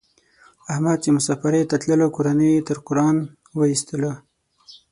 احمد 0.71 0.97
چې 1.03 1.09
مسافرۍ 1.17 1.63
ته 1.69 1.75
تللو 1.81 2.07
کورنۍ 2.15 2.49
یې 2.55 2.65
تر 2.67 2.77
قران 2.87 3.17
و 3.57 3.59
ایستلا. 3.71 4.13